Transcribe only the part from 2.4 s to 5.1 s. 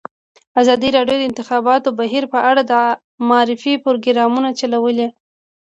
اړه د معارفې پروګرامونه چلولي.